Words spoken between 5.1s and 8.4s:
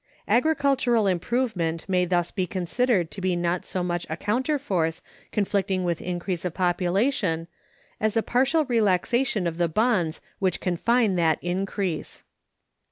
conflicting with increase of population as a